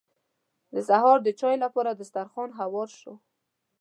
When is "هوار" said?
2.59-2.89